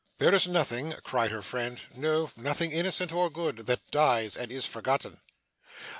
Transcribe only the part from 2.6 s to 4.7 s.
innocent or good, that dies, and is